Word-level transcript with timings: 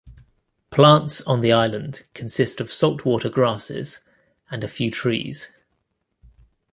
Plants 0.71 1.21
on 1.27 1.41
the 1.41 1.51
island 1.51 2.01
consist 2.15 2.59
of 2.59 2.73
salt-water 2.73 3.29
grasses 3.29 3.99
and 4.49 4.63
a 4.63 4.67
few 4.67 4.89
trees. 4.89 5.49